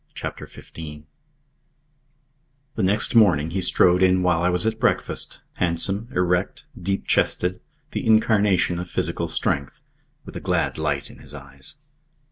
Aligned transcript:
CHAPTER 0.15 0.47
XV 0.47 1.03
The 2.73 2.81
next 2.81 3.13
morning 3.13 3.51
he 3.51 3.61
strode 3.61 4.01
in 4.01 4.23
while 4.23 4.41
I 4.41 4.49
was 4.49 4.65
at 4.65 4.79
breakfast, 4.79 5.41
handsome, 5.57 6.07
erect, 6.15 6.65
deep 6.81 7.05
chested, 7.05 7.61
the 7.91 8.07
incarnation 8.07 8.79
of 8.79 8.89
physical 8.89 9.27
strength, 9.27 9.83
with 10.25 10.35
a 10.35 10.39
glad 10.41 10.79
light 10.79 11.11
in 11.11 11.19
his 11.19 11.35
eyes. 11.35 11.75